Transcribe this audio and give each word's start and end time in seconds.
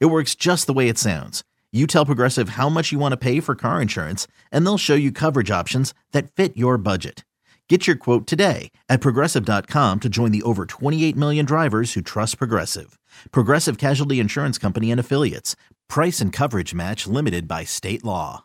It 0.00 0.06
works 0.06 0.34
just 0.34 0.66
the 0.66 0.72
way 0.72 0.88
it 0.88 0.98
sounds. 0.98 1.42
You 1.72 1.86
tell 1.86 2.06
Progressive 2.06 2.50
how 2.50 2.68
much 2.68 2.92
you 2.92 2.98
want 2.98 3.12
to 3.12 3.16
pay 3.16 3.40
for 3.40 3.54
car 3.54 3.80
insurance, 3.80 4.26
and 4.50 4.64
they'll 4.64 4.78
show 4.78 4.94
you 4.94 5.10
coverage 5.10 5.50
options 5.50 5.94
that 6.12 6.30
fit 6.32 6.56
your 6.56 6.76
budget. 6.76 7.24
Get 7.68 7.86
your 7.86 7.96
quote 7.96 8.26
today 8.26 8.70
at 8.90 9.00
progressive.com 9.00 10.00
to 10.00 10.08
join 10.10 10.30
the 10.30 10.42
over 10.42 10.66
28 10.66 11.16
million 11.16 11.46
drivers 11.46 11.94
who 11.94 12.02
trust 12.02 12.36
Progressive. 12.36 12.98
Progressive 13.30 13.78
Casualty 13.78 14.20
Insurance 14.20 14.58
Company 14.58 14.90
and 14.90 15.00
Affiliates. 15.00 15.56
Price 15.88 16.20
and 16.20 16.34
coverage 16.34 16.74
match 16.74 17.06
limited 17.06 17.48
by 17.48 17.64
state 17.64 18.04
law. 18.04 18.44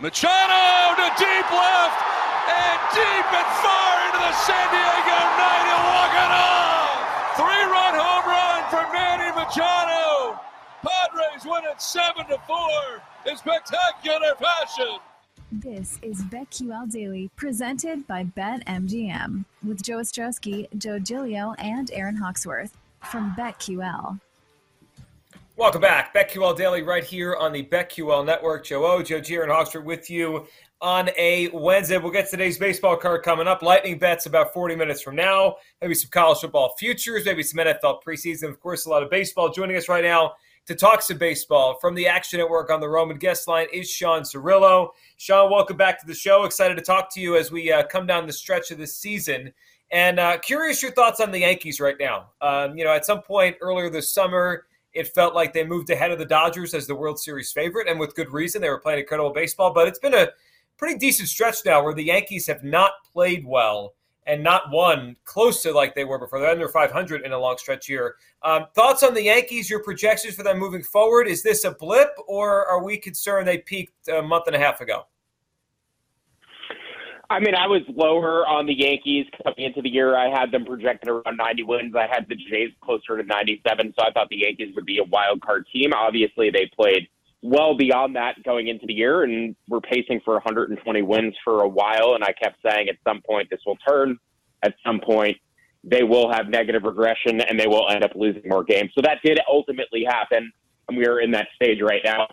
Machado 0.00 0.96
to 0.96 1.08
deep 1.16 1.50
left 1.52 2.02
and 2.50 2.80
deep 2.94 3.26
and 3.30 3.50
far 3.62 4.06
into 4.06 4.18
the 4.18 4.32
San 4.32 4.70
Diego 4.70 5.18
night. 5.38 5.64
He'll 5.70 5.86
walk 5.94 6.12
it 6.14 6.32
off. 6.32 6.87
Three 7.38 7.44
run 7.46 7.94
home 7.94 8.28
run 8.28 8.68
for 8.68 8.92
Manny 8.92 9.30
Machado. 9.30 10.40
Padres 10.82 11.44
win 11.44 11.62
it 11.70 11.80
7 11.80 12.26
to 12.26 12.36
4 12.36 12.58
in 13.30 13.36
spectacular 13.36 14.34
fashion. 14.40 14.98
This 15.52 16.00
is 16.02 16.24
BetQL 16.24 16.90
Daily, 16.90 17.30
presented 17.36 18.08
by 18.08 18.24
BetMGM, 18.24 19.44
with 19.64 19.84
Joe 19.84 19.98
Ostrowski, 19.98 20.66
Joe 20.78 20.98
Gilio, 20.98 21.54
and 21.58 21.92
Aaron 21.92 22.16
Hawksworth 22.16 22.76
from 23.04 23.36
BetQL. 23.38 24.18
Welcome 25.56 25.80
back. 25.80 26.12
BetQL 26.12 26.56
Daily 26.56 26.82
right 26.82 27.04
here 27.04 27.36
on 27.36 27.52
the 27.52 27.62
BetQL 27.62 28.26
Network. 28.26 28.64
Joe 28.64 28.84
O, 28.84 29.00
Joe 29.00 29.20
G, 29.20 29.36
and 29.36 29.48
Hawksworth 29.48 29.84
with 29.84 30.10
you 30.10 30.48
on 30.80 31.10
a 31.16 31.48
Wednesday. 31.52 31.98
We'll 31.98 32.12
get 32.12 32.30
today's 32.30 32.58
baseball 32.58 32.96
card 32.96 33.22
coming 33.22 33.48
up. 33.48 33.62
Lightning 33.62 33.98
bets 33.98 34.26
about 34.26 34.52
40 34.52 34.76
minutes 34.76 35.02
from 35.02 35.16
now. 35.16 35.56
Maybe 35.80 35.94
some 35.94 36.10
college 36.10 36.38
football 36.38 36.74
futures, 36.78 37.24
maybe 37.24 37.42
some 37.42 37.64
NFL 37.64 38.02
preseason. 38.06 38.48
Of 38.48 38.60
course, 38.60 38.86
a 38.86 38.90
lot 38.90 39.02
of 39.02 39.10
baseball. 39.10 39.50
Joining 39.50 39.76
us 39.76 39.88
right 39.88 40.04
now 40.04 40.34
to 40.66 40.74
talk 40.74 41.02
some 41.02 41.18
baseball 41.18 41.78
from 41.80 41.94
the 41.94 42.06
Action 42.06 42.38
Network 42.38 42.70
on 42.70 42.80
the 42.80 42.88
Roman 42.88 43.18
guest 43.18 43.48
line 43.48 43.66
is 43.72 43.90
Sean 43.90 44.22
Zerillo. 44.22 44.90
Sean, 45.16 45.50
welcome 45.50 45.76
back 45.76 45.98
to 46.00 46.06
the 46.06 46.14
show. 46.14 46.44
Excited 46.44 46.76
to 46.76 46.82
talk 46.82 47.12
to 47.14 47.20
you 47.20 47.36
as 47.36 47.50
we 47.50 47.72
uh, 47.72 47.84
come 47.84 48.06
down 48.06 48.26
the 48.26 48.32
stretch 48.32 48.70
of 48.70 48.78
this 48.78 48.94
season. 48.94 49.52
And 49.90 50.20
uh, 50.20 50.38
curious 50.38 50.82
your 50.82 50.92
thoughts 50.92 51.20
on 51.20 51.30
the 51.30 51.40
Yankees 51.40 51.80
right 51.80 51.96
now. 51.98 52.28
Um, 52.40 52.76
you 52.76 52.84
know, 52.84 52.92
at 52.92 53.06
some 53.06 53.22
point 53.22 53.56
earlier 53.60 53.88
this 53.88 54.12
summer, 54.12 54.66
it 54.92 55.08
felt 55.08 55.34
like 55.34 55.52
they 55.52 55.64
moved 55.64 55.90
ahead 55.90 56.10
of 56.10 56.18
the 56.18 56.26
Dodgers 56.26 56.74
as 56.74 56.86
the 56.86 56.94
World 56.94 57.18
Series 57.18 57.52
favorite, 57.52 57.88
and 57.88 57.98
with 57.98 58.14
good 58.14 58.30
reason. 58.32 58.60
They 58.60 58.68
were 58.68 58.80
playing 58.80 59.00
incredible 59.00 59.32
baseball, 59.32 59.72
but 59.72 59.88
it's 59.88 59.98
been 59.98 60.14
a 60.14 60.28
pretty 60.78 60.98
decent 60.98 61.28
stretch 61.28 61.56
now 61.66 61.82
where 61.82 61.92
the 61.92 62.04
Yankees 62.04 62.46
have 62.46 62.62
not 62.62 62.92
played 63.12 63.44
well 63.44 63.94
and 64.26 64.42
not 64.42 64.70
won 64.70 65.16
close 65.24 65.62
to 65.62 65.72
like 65.72 65.94
they 65.94 66.04
were 66.04 66.18
before. 66.18 66.38
They're 66.38 66.50
under 66.50 66.68
500 66.68 67.24
in 67.24 67.32
a 67.32 67.38
long 67.38 67.56
stretch 67.58 67.86
here. 67.86 68.16
Um, 68.42 68.66
thoughts 68.74 69.02
on 69.02 69.14
the 69.14 69.22
Yankees? 69.22 69.68
Your 69.68 69.82
projections 69.82 70.34
for 70.34 70.42
them 70.42 70.58
moving 70.58 70.82
forward? 70.82 71.26
Is 71.26 71.42
this 71.42 71.64
a 71.64 71.72
blip, 71.72 72.10
or 72.26 72.66
are 72.66 72.82
we 72.82 72.98
concerned 72.98 73.48
they 73.48 73.58
peaked 73.58 74.08
a 74.08 74.22
month 74.22 74.46
and 74.46 74.54
a 74.54 74.58
half 74.58 74.80
ago? 74.80 75.06
I 77.30 77.40
mean, 77.40 77.54
I 77.54 77.66
was 77.66 77.82
lower 77.94 78.46
on 78.46 78.64
the 78.66 78.72
Yankees 78.72 79.26
coming 79.42 79.66
into 79.66 79.82
the 79.82 79.90
year. 79.90 80.16
I 80.16 80.30
had 80.30 80.50
them 80.50 80.64
projected 80.64 81.10
around 81.10 81.36
90 81.36 81.62
wins. 81.64 81.94
I 81.94 82.06
had 82.06 82.26
the 82.28 82.36
Jays 82.36 82.70
closer 82.80 83.18
to 83.18 83.22
97, 83.22 83.94
so 83.98 84.06
I 84.06 84.12
thought 84.12 84.28
the 84.30 84.38
Yankees 84.38 84.74
would 84.74 84.86
be 84.86 84.98
a 84.98 85.04
wild 85.04 85.42
card 85.42 85.66
team. 85.70 85.92
Obviously, 85.94 86.50
they 86.50 86.70
played 86.74 87.08
well 87.42 87.76
beyond 87.76 88.16
that 88.16 88.42
going 88.44 88.68
into 88.68 88.86
the 88.86 88.94
year, 88.94 89.22
and 89.22 89.54
we're 89.68 89.80
pacing 89.80 90.20
for 90.24 90.34
120 90.34 91.02
wins 91.02 91.34
for 91.44 91.62
a 91.62 91.68
while. 91.68 92.14
And 92.14 92.24
I 92.24 92.32
kept 92.32 92.56
saying 92.62 92.88
at 92.88 92.96
some 93.06 93.22
point 93.22 93.48
this 93.50 93.60
will 93.66 93.78
turn. 93.88 94.18
At 94.62 94.74
some 94.84 95.00
point, 95.00 95.36
they 95.84 96.02
will 96.02 96.32
have 96.32 96.48
negative 96.48 96.82
regression, 96.82 97.40
and 97.40 97.58
they 97.58 97.68
will 97.68 97.88
end 97.88 98.02
up 98.02 98.10
losing 98.14 98.42
more 98.46 98.64
games. 98.64 98.90
So 98.94 99.02
that 99.02 99.18
did 99.24 99.38
ultimately 99.48 100.04
happen, 100.04 100.50
and 100.88 100.98
we 100.98 101.06
are 101.06 101.20
in 101.20 101.30
that 101.32 101.46
stage 101.54 101.78
right 101.80 102.02
now. 102.04 102.26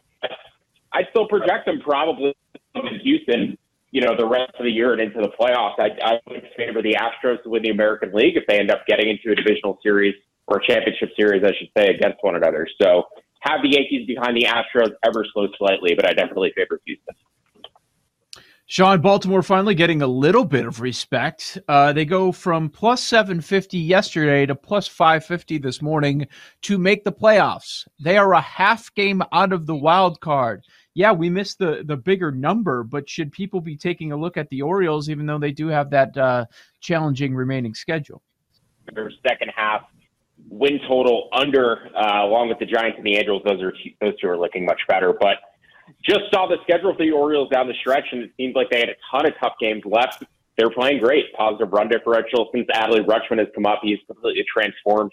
I 0.93 1.01
still 1.11 1.27
project 1.27 1.67
them 1.67 1.81
probably 1.83 2.35
in 2.75 2.99
Houston. 3.03 3.57
You 3.91 4.01
know, 4.01 4.16
the 4.17 4.27
rest 4.27 4.51
of 4.59 4.66
the 4.66 4.72
year 4.72 4.91
and 4.91 5.01
into 5.01 5.22
the 5.22 5.31
playoffs. 5.39 5.79
I, 5.79 5.89
I 6.03 6.19
would 6.27 6.43
favor 6.57 6.81
the 6.81 6.95
Astros 6.95 7.41
to 7.43 7.49
win 7.49 7.63
the 7.63 7.69
American 7.69 8.11
League 8.13 8.35
if 8.35 8.43
they 8.47 8.59
end 8.59 8.72
up 8.72 8.85
getting 8.87 9.09
into 9.09 9.31
a 9.31 9.35
divisional 9.35 9.79
series 9.81 10.16
or 10.47 10.57
a 10.57 10.67
championship 10.67 11.09
series, 11.17 11.43
I 11.43 11.51
should 11.57 11.69
say, 11.77 11.95
against 11.95 12.17
one 12.22 12.35
another. 12.35 12.67
So 12.81 13.03
have 13.45 13.61
the 13.61 13.69
Yankees 13.69 14.07
behind 14.07 14.35
the 14.35 14.44
Astros 14.44 14.91
ever 15.03 15.25
so 15.33 15.47
slightly, 15.57 15.94
but 15.95 16.06
I 16.06 16.13
definitely 16.13 16.51
favor 16.56 16.81
Houston. 16.85 17.16
Sean, 18.67 19.00
Baltimore 19.00 19.44
finally 19.44 19.75
getting 19.75 20.01
a 20.01 20.07
little 20.07 20.44
bit 20.44 20.66
of 20.66 20.81
respect. 20.81 21.59
Uh, 21.67 21.94
they 21.94 22.03
go 22.03 22.31
from 22.31 22.67
plus 22.67 23.03
750 23.03 23.78
yesterday 23.78 24.47
to 24.47 24.55
plus 24.55 24.88
550 24.88 25.59
this 25.59 25.84
morning 25.84 26.28
to 26.63 26.79
make 26.79 27.03
the 27.03 27.11
playoffs. 27.11 27.88
They 28.00 28.17
are 28.17 28.34
a 28.34 28.41
half 28.41 28.91
game 28.95 29.22
out 29.31 29.53
of 29.53 29.67
the 29.67 29.75
wild 29.75 30.19
card. 30.19 30.63
Yeah, 30.95 31.11
we 31.11 31.29
missed 31.29 31.59
the, 31.59 31.84
the 31.85 31.95
bigger 31.95 32.31
number, 32.31 32.84
but 32.84 33.07
should 33.07 33.31
people 33.31 33.61
be 33.61 33.78
taking 33.78 34.11
a 34.11 34.17
look 34.17 34.35
at 34.35 34.50
the 34.50 34.63
Orioles, 34.63 35.09
even 35.09 35.28
though 35.28 35.38
they 35.38 35.51
do 35.51 35.67
have 35.67 35.91
that 35.91 36.17
uh, 36.17 36.45
challenging 36.79 37.35
remaining 37.35 37.75
schedule? 37.75 38.23
Their 38.95 39.11
second 39.28 39.51
half 39.55 39.84
win 40.50 40.79
total 40.88 41.29
under, 41.33 41.89
uh, 41.95 42.25
along 42.25 42.50
with 42.50 42.59
the 42.59 42.66
Giants 42.66 42.97
and 42.97 43.06
the 43.06 43.16
Angels. 43.16 43.41
Those 43.45 43.61
are 43.61 43.73
those 44.01 44.19
two 44.19 44.28
are 44.28 44.38
looking 44.38 44.66
much 44.66 44.81
better. 44.88 45.13
But 45.19 45.38
just 46.03 46.31
saw 46.33 46.47
the 46.47 46.57
schedule 46.63 46.94
for 46.94 47.03
the 47.03 47.11
Orioles 47.11 47.50
down 47.50 47.67
the 47.67 47.73
stretch, 47.79 48.06
and 48.11 48.23
it 48.23 48.31
seems 48.38 48.55
like 48.55 48.69
they 48.69 48.79
had 48.79 48.89
a 48.89 48.97
ton 49.11 49.25
of 49.25 49.34
tough 49.39 49.53
games 49.59 49.84
left. 49.85 50.23
They're 50.57 50.69
playing 50.69 51.00
great, 51.00 51.34
positive 51.34 51.72
run 51.72 51.89
differential 51.89 52.50
since 52.53 52.67
Adley 52.73 53.05
Rutschman 53.05 53.39
has 53.39 53.47
come 53.53 53.66
up. 53.66 53.79
He's 53.84 54.00
completely 54.07 54.45
transformed 54.51 55.11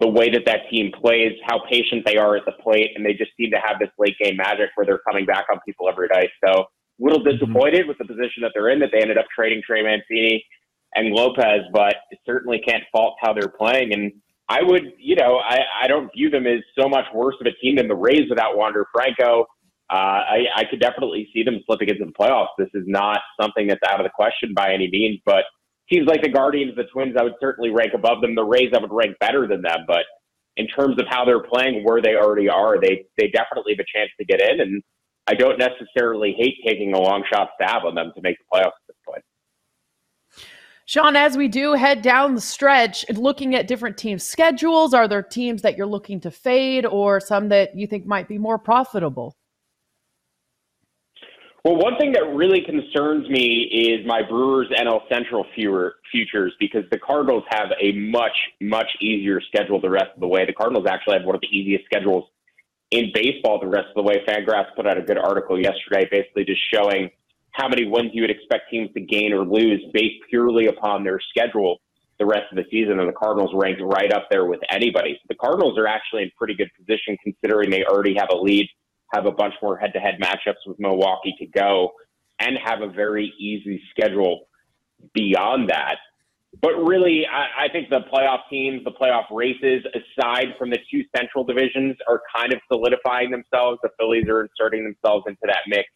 the 0.00 0.08
way 0.08 0.30
that 0.30 0.46
that 0.46 0.60
team 0.70 0.90
plays, 0.98 1.32
how 1.44 1.60
patient 1.70 2.06
they 2.06 2.16
are 2.16 2.34
at 2.34 2.46
the 2.46 2.52
plate, 2.52 2.90
and 2.94 3.04
they 3.04 3.12
just 3.12 3.30
seem 3.36 3.50
to 3.50 3.58
have 3.58 3.78
this 3.78 3.90
late 3.98 4.16
game 4.18 4.36
magic 4.36 4.70
where 4.74 4.86
they're 4.86 5.02
coming 5.06 5.26
back 5.26 5.44
on 5.52 5.60
people 5.66 5.88
every 5.88 6.08
day. 6.08 6.30
So 6.42 6.50
a 6.50 6.64
little 6.98 7.20
mm-hmm. 7.20 7.36
disappointed 7.38 7.86
with 7.86 7.98
the 7.98 8.06
position 8.06 8.42
that 8.42 8.52
they're 8.54 8.70
in 8.70 8.80
that 8.80 8.90
they 8.92 9.00
ended 9.00 9.18
up 9.18 9.26
trading 9.34 9.62
Trey 9.64 9.82
Mancini 9.82 10.42
and 10.94 11.12
Lopez, 11.12 11.60
but 11.72 11.96
certainly 12.26 12.60
can't 12.66 12.82
fault 12.90 13.16
how 13.20 13.32
they're 13.32 13.52
playing. 13.52 13.92
And 13.92 14.12
I 14.50 14.62
would, 14.64 14.92
you 14.98 15.14
know, 15.14 15.38
I, 15.38 15.58
I 15.84 15.86
don't 15.86 16.10
view 16.12 16.28
them 16.28 16.44
as 16.44 16.58
so 16.76 16.88
much 16.88 17.04
worse 17.14 17.36
of 17.40 17.46
a 17.46 17.52
team 17.62 17.76
than 17.76 17.86
the 17.86 17.94
Rays 17.94 18.28
without 18.28 18.56
Wander 18.56 18.84
Franco. 18.92 19.46
Uh, 19.88 19.94
I, 19.94 20.38
I 20.56 20.64
could 20.68 20.80
definitely 20.80 21.28
see 21.32 21.44
them 21.44 21.60
slipping 21.66 21.88
into 21.88 22.04
the 22.04 22.12
playoffs. 22.12 22.48
This 22.58 22.68
is 22.74 22.82
not 22.86 23.20
something 23.40 23.68
that's 23.68 23.80
out 23.88 24.00
of 24.00 24.04
the 24.04 24.10
question 24.10 24.52
by 24.54 24.72
any 24.74 24.90
means, 24.90 25.20
but 25.24 25.44
teams 25.90 26.08
like 26.08 26.22
the 26.22 26.28
Guardians, 26.28 26.74
the 26.76 26.84
Twins, 26.92 27.14
I 27.18 27.22
would 27.22 27.34
certainly 27.40 27.70
rank 27.70 27.92
above 27.94 28.20
them. 28.22 28.34
The 28.34 28.44
Rays, 28.44 28.70
I 28.74 28.80
would 28.80 28.92
rank 28.92 29.16
better 29.20 29.46
than 29.46 29.62
them. 29.62 29.84
But 29.86 30.04
in 30.56 30.66
terms 30.66 31.00
of 31.00 31.06
how 31.08 31.24
they're 31.24 31.42
playing, 31.42 31.84
where 31.84 32.02
they 32.02 32.16
already 32.16 32.48
are, 32.48 32.80
they 32.80 33.04
they 33.18 33.28
definitely 33.28 33.74
have 33.76 33.86
a 33.86 33.98
chance 33.98 34.10
to 34.18 34.26
get 34.26 34.40
in. 34.42 34.60
And 34.60 34.82
I 35.28 35.34
don't 35.34 35.58
necessarily 35.58 36.34
hate 36.36 36.56
taking 36.66 36.92
a 36.92 37.00
long 37.00 37.22
shot 37.32 37.50
stab 37.60 37.84
on 37.84 37.94
them 37.94 38.10
to 38.16 38.20
make 38.22 38.36
the 38.38 38.58
playoffs. 38.58 38.79
Sean, 40.90 41.14
as 41.14 41.36
we 41.36 41.46
do 41.46 41.74
head 41.74 42.02
down 42.02 42.34
the 42.34 42.40
stretch, 42.40 43.08
looking 43.10 43.54
at 43.54 43.68
different 43.68 43.96
teams' 43.96 44.24
schedules, 44.24 44.92
are 44.92 45.06
there 45.06 45.22
teams 45.22 45.62
that 45.62 45.76
you're 45.76 45.86
looking 45.86 46.18
to 46.18 46.32
fade 46.32 46.84
or 46.84 47.20
some 47.20 47.48
that 47.50 47.76
you 47.76 47.86
think 47.86 48.06
might 48.06 48.26
be 48.26 48.38
more 48.38 48.58
profitable? 48.58 49.36
Well, 51.64 51.76
one 51.76 51.96
thing 51.96 52.10
that 52.14 52.34
really 52.34 52.62
concerns 52.62 53.30
me 53.30 53.70
is 53.70 54.04
my 54.04 54.22
Brewers 54.28 54.66
NL 54.76 55.02
Central 55.08 55.46
futures 55.54 56.54
because 56.58 56.82
the 56.90 56.98
Cardinals 56.98 57.44
have 57.50 57.68
a 57.80 57.92
much, 57.92 58.36
much 58.60 58.88
easier 59.00 59.40
schedule 59.42 59.80
the 59.80 59.90
rest 59.90 60.08
of 60.12 60.18
the 60.18 60.26
way. 60.26 60.44
The 60.44 60.52
Cardinals 60.54 60.88
actually 60.88 61.18
have 61.18 61.24
one 61.24 61.36
of 61.36 61.40
the 61.40 61.56
easiest 61.56 61.84
schedules 61.84 62.24
in 62.90 63.12
baseball 63.14 63.60
the 63.60 63.68
rest 63.68 63.90
of 63.90 63.94
the 63.94 64.02
way. 64.02 64.24
Fangraphs 64.28 64.74
put 64.74 64.88
out 64.88 64.98
a 64.98 65.02
good 65.02 65.18
article 65.18 65.56
yesterday 65.56 66.08
basically 66.10 66.44
just 66.44 66.62
showing 66.74 67.10
how 67.52 67.68
many 67.68 67.86
wins 67.86 68.10
you 68.12 68.22
would 68.22 68.30
expect 68.30 68.70
teams 68.70 68.90
to 68.94 69.00
gain 69.00 69.32
or 69.32 69.44
lose 69.44 69.82
based 69.92 70.22
purely 70.28 70.66
upon 70.66 71.04
their 71.04 71.20
schedule 71.20 71.78
the 72.18 72.26
rest 72.26 72.44
of 72.52 72.56
the 72.56 72.64
season. 72.70 73.00
And 73.00 73.08
the 73.08 73.14
Cardinals 73.14 73.50
ranked 73.54 73.80
right 73.82 74.12
up 74.12 74.28
there 74.30 74.44
with 74.44 74.60
anybody. 74.70 75.14
So 75.14 75.26
the 75.28 75.34
Cardinals 75.34 75.78
are 75.78 75.86
actually 75.86 76.22
in 76.24 76.30
pretty 76.36 76.54
good 76.54 76.70
position 76.78 77.16
considering 77.22 77.70
they 77.70 77.84
already 77.84 78.14
have 78.16 78.28
a 78.30 78.36
lead, 78.36 78.68
have 79.12 79.26
a 79.26 79.32
bunch 79.32 79.54
more 79.62 79.76
head 79.76 79.92
to 79.94 80.00
head 80.00 80.18
matchups 80.20 80.66
with 80.66 80.78
Milwaukee 80.78 81.34
to 81.38 81.46
go, 81.46 81.92
and 82.38 82.56
have 82.64 82.82
a 82.82 82.88
very 82.88 83.32
easy 83.38 83.82
schedule 83.90 84.48
beyond 85.14 85.70
that. 85.70 85.96
But 86.60 86.74
really, 86.74 87.26
I, 87.26 87.66
I 87.66 87.68
think 87.72 87.90
the 87.90 88.00
playoff 88.12 88.40
teams, 88.50 88.82
the 88.84 88.90
playoff 88.90 89.24
races, 89.30 89.84
aside 89.94 90.48
from 90.58 90.70
the 90.70 90.78
two 90.90 91.02
central 91.16 91.44
divisions, 91.44 91.96
are 92.08 92.20
kind 92.34 92.52
of 92.52 92.60
solidifying 92.70 93.30
themselves. 93.30 93.78
The 93.82 93.90
Phillies 93.98 94.26
are 94.28 94.42
inserting 94.42 94.84
themselves 94.84 95.24
into 95.28 95.42
that 95.44 95.60
mix 95.68 95.88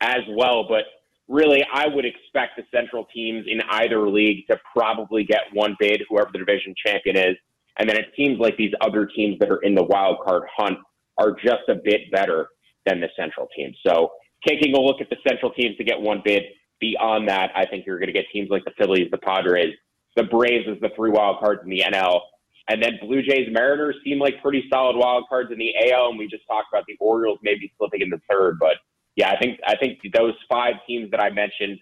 as 0.00 0.22
well. 0.30 0.66
But 0.68 0.84
really, 1.28 1.64
I 1.72 1.86
would 1.88 2.04
expect 2.04 2.56
the 2.56 2.64
central 2.74 3.06
teams 3.14 3.46
in 3.48 3.60
either 3.70 4.08
league 4.08 4.46
to 4.48 4.58
probably 4.72 5.24
get 5.24 5.42
one 5.52 5.76
bid, 5.78 6.02
whoever 6.08 6.30
the 6.32 6.38
division 6.38 6.74
champion 6.84 7.16
is. 7.16 7.36
And 7.78 7.88
then 7.88 7.96
it 7.96 8.06
seems 8.16 8.38
like 8.38 8.56
these 8.56 8.72
other 8.80 9.06
teams 9.06 9.38
that 9.40 9.50
are 9.50 9.62
in 9.62 9.74
the 9.74 9.82
wild 9.82 10.18
card 10.24 10.44
hunt 10.56 10.78
are 11.18 11.32
just 11.32 11.68
a 11.68 11.74
bit 11.74 12.10
better 12.10 12.48
than 12.86 13.00
the 13.00 13.08
central 13.16 13.48
teams. 13.54 13.76
So 13.86 14.10
taking 14.46 14.74
a 14.74 14.80
look 14.80 15.00
at 15.00 15.10
the 15.10 15.16
central 15.26 15.52
teams 15.52 15.76
to 15.76 15.84
get 15.84 16.00
one 16.00 16.22
bid. 16.24 16.42
Beyond 16.78 17.26
that, 17.30 17.52
I 17.56 17.64
think 17.64 17.86
you're 17.86 17.98
going 17.98 18.08
to 18.08 18.12
get 18.12 18.26
teams 18.30 18.50
like 18.50 18.64
the 18.64 18.72
Phillies, 18.78 19.10
the 19.10 19.16
Padres, 19.16 19.74
the 20.14 20.24
Braves 20.24 20.66
as 20.70 20.78
the 20.80 20.90
three 20.94 21.10
wild 21.10 21.40
cards 21.40 21.62
in 21.64 21.70
the 21.70 21.80
NL. 21.80 22.20
And 22.68 22.82
then 22.82 22.98
Blue 23.00 23.22
Jays, 23.22 23.48
Mariners 23.50 23.96
seem 24.04 24.18
like 24.18 24.42
pretty 24.42 24.64
solid 24.70 24.96
wild 24.96 25.24
cards 25.28 25.50
in 25.52 25.58
the 25.58 25.72
AL. 25.90 26.10
And 26.10 26.18
we 26.18 26.26
just 26.26 26.46
talked 26.46 26.68
about 26.72 26.84
the 26.86 26.96
Orioles 27.00 27.38
maybe 27.42 27.72
slipping 27.78 28.02
in 28.02 28.10
the 28.10 28.20
third. 28.30 28.58
But 28.58 28.76
yeah, 29.16 29.30
I 29.30 29.36
think 29.38 29.58
I 29.66 29.76
think 29.76 29.98
those 30.14 30.34
five 30.48 30.74
teams 30.86 31.10
that 31.10 31.20
I 31.20 31.30
mentioned 31.30 31.78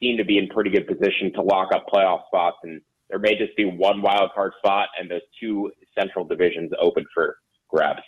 seem 0.00 0.16
to 0.18 0.24
be 0.24 0.38
in 0.38 0.48
pretty 0.48 0.70
good 0.70 0.86
position 0.86 1.32
to 1.34 1.42
lock 1.42 1.74
up 1.74 1.86
playoff 1.92 2.26
spots. 2.26 2.58
And 2.62 2.80
there 3.08 3.18
may 3.18 3.36
just 3.36 3.56
be 3.56 3.64
one 3.64 4.02
wild 4.02 4.30
card 4.34 4.52
spot 4.58 4.88
and 4.98 5.10
those 5.10 5.22
two 5.40 5.72
central 5.98 6.24
divisions 6.24 6.70
open 6.80 7.04
for 7.12 7.38
grabs. 7.68 8.02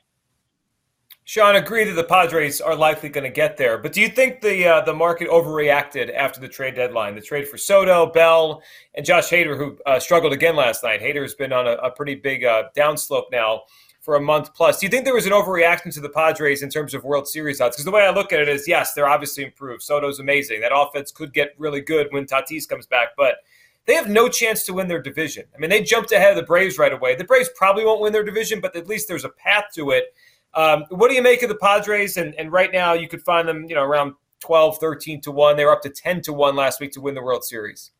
Sean, 1.24 1.56
agree 1.56 1.82
that 1.82 1.94
the 1.94 2.04
Padres 2.04 2.60
are 2.60 2.76
likely 2.76 3.08
going 3.08 3.24
to 3.24 3.30
get 3.30 3.56
there, 3.56 3.78
but 3.78 3.92
do 3.92 4.00
you 4.00 4.08
think 4.08 4.40
the 4.42 4.64
uh, 4.64 4.80
the 4.82 4.94
market 4.94 5.28
overreacted 5.28 6.14
after 6.14 6.38
the 6.38 6.46
trade 6.46 6.76
deadline? 6.76 7.16
The 7.16 7.20
trade 7.20 7.48
for 7.48 7.58
Soto, 7.58 8.06
Bell, 8.12 8.62
and 8.94 9.04
Josh 9.04 9.30
Hader, 9.30 9.56
who 9.56 9.76
uh, 9.86 9.98
struggled 9.98 10.32
again 10.32 10.54
last 10.54 10.84
night. 10.84 11.00
Hader 11.00 11.22
has 11.22 11.34
been 11.34 11.52
on 11.52 11.66
a, 11.66 11.72
a 11.72 11.90
pretty 11.90 12.14
big 12.14 12.44
uh, 12.44 12.64
downslope 12.76 13.24
now 13.32 13.62
for 14.06 14.14
a 14.14 14.20
month 14.20 14.54
plus. 14.54 14.78
Do 14.78 14.86
you 14.86 14.90
think 14.90 15.04
there 15.04 15.16
was 15.16 15.26
an 15.26 15.32
overreaction 15.32 15.92
to 15.92 16.00
the 16.00 16.08
Padres 16.08 16.62
in 16.62 16.70
terms 16.70 16.94
of 16.94 17.02
World 17.02 17.26
Series 17.26 17.60
odds? 17.60 17.74
Because 17.74 17.84
the 17.84 17.90
way 17.90 18.06
I 18.06 18.10
look 18.10 18.32
at 18.32 18.38
it 18.38 18.48
is, 18.48 18.68
yes, 18.68 18.92
they're 18.92 19.08
obviously 19.08 19.42
improved. 19.42 19.82
Soto's 19.82 20.20
amazing. 20.20 20.60
That 20.60 20.70
offense 20.72 21.10
could 21.10 21.32
get 21.32 21.56
really 21.58 21.80
good 21.80 22.06
when 22.12 22.24
Tatis 22.24 22.68
comes 22.68 22.86
back, 22.86 23.08
but 23.16 23.38
they 23.84 23.94
have 23.94 24.08
no 24.08 24.28
chance 24.28 24.62
to 24.66 24.72
win 24.72 24.86
their 24.86 25.02
division. 25.02 25.42
I 25.52 25.58
mean, 25.58 25.70
they 25.70 25.82
jumped 25.82 26.12
ahead 26.12 26.30
of 26.30 26.36
the 26.36 26.44
Braves 26.44 26.78
right 26.78 26.92
away. 26.92 27.16
The 27.16 27.24
Braves 27.24 27.50
probably 27.56 27.84
won't 27.84 28.00
win 28.00 28.12
their 28.12 28.22
division, 28.22 28.60
but 28.60 28.76
at 28.76 28.86
least 28.86 29.08
there's 29.08 29.24
a 29.24 29.28
path 29.30 29.64
to 29.74 29.90
it. 29.90 30.14
Um, 30.54 30.84
what 30.90 31.08
do 31.08 31.16
you 31.16 31.22
make 31.22 31.42
of 31.42 31.48
the 31.48 31.56
Padres? 31.56 32.16
And, 32.16 32.32
and 32.36 32.52
right 32.52 32.72
now, 32.72 32.92
you 32.92 33.08
could 33.08 33.22
find 33.22 33.48
them, 33.48 33.64
you 33.68 33.74
know, 33.74 33.82
around 33.82 34.14
12, 34.38 34.78
13 34.78 35.20
to 35.22 35.32
1. 35.32 35.56
They 35.56 35.64
were 35.64 35.72
up 35.72 35.82
to 35.82 35.90
10 35.90 36.22
to 36.22 36.32
1 36.32 36.54
last 36.54 36.80
week 36.80 36.92
to 36.92 37.00
win 37.00 37.16
the 37.16 37.22
World 37.22 37.42
Series. 37.42 37.90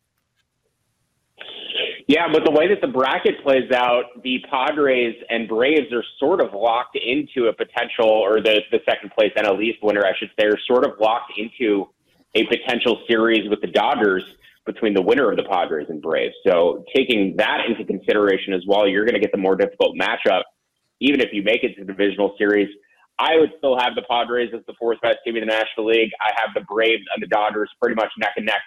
Yeah, 2.07 2.29
but 2.33 2.45
the 2.45 2.53
way 2.53 2.69
that 2.69 2.81
the 2.81 2.93
bracket 2.93 3.43
plays 3.43 3.71
out, 3.73 4.23
the 4.23 4.39
Padres 4.49 5.17
and 5.29 5.49
Braves 5.49 5.93
are 5.93 6.05
sort 6.21 6.41
of 6.41 6.55
locked 6.55 6.97
into 6.97 7.49
a 7.49 7.53
potential, 7.53 8.09
or 8.09 8.41
the, 8.41 8.61
the 8.71 8.79
second 8.89 9.11
place 9.11 9.33
NL 9.37 9.61
East 9.61 9.79
winner, 9.83 10.05
I 10.07 10.13
should 10.17 10.31
say, 10.39 10.47
are 10.47 10.59
sort 10.69 10.85
of 10.85 10.93
locked 11.01 11.33
into 11.37 11.89
a 12.37 12.45
potential 12.47 13.03
series 13.09 13.51
with 13.51 13.61
the 13.61 13.67
Dodgers 13.67 14.23
between 14.67 14.95
the 14.95 15.03
winner 15.03 15.31
of 15.31 15.37
the 15.37 15.45
Padres 15.45 15.87
and 15.89 16.01
Braves. 16.01 16.35
So 16.47 16.85
taking 16.95 17.35
that 17.39 17.63
into 17.69 17.85
consideration 17.85 18.53
as 18.53 18.63
well, 18.69 18.87
you're 18.87 19.05
going 19.05 19.15
to 19.15 19.21
get 19.21 19.33
the 19.33 19.39
more 19.39 19.57
difficult 19.57 19.97
matchup 19.97 20.43
even 21.01 21.21
if 21.21 21.29
you 21.33 21.43
make 21.43 21.63
it 21.63 21.75
to 21.77 21.85
the 21.85 21.93
divisional 21.93 22.35
series, 22.39 22.69
I 23.19 23.37
would 23.37 23.53
still 23.59 23.79
have 23.79 23.95
the 23.95 24.03
Padres 24.09 24.51
as 24.55 24.61
the 24.67 24.75
fourth 24.79 25.01
best 25.01 25.19
team 25.25 25.37
in 25.37 25.41
the 25.41 25.47
National 25.47 25.87
League. 25.87 26.11
I 26.21 26.33
have 26.37 26.55
the 26.55 26.63
Braves 26.63 27.05
and 27.15 27.23
the 27.23 27.27
Dodgers 27.27 27.71
pretty 27.81 27.95
much 27.95 28.11
neck 28.19 28.33
and 28.37 28.47
neck 28.47 28.61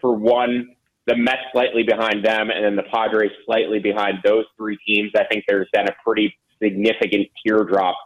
for 0.00 0.14
one. 0.14 0.74
The 1.08 1.16
Mets 1.16 1.42
slightly 1.52 1.82
behind 1.82 2.24
them, 2.24 2.50
and 2.50 2.64
then 2.64 2.76
the 2.76 2.84
Padres 2.84 3.32
slightly 3.44 3.80
behind 3.80 4.18
those 4.24 4.44
three 4.56 4.78
teams. 4.86 5.10
I 5.16 5.24
think 5.24 5.44
there's 5.48 5.68
been 5.72 5.88
a 5.88 5.96
pretty 6.04 6.36
significant 6.62 7.28
teardrop 7.44 7.96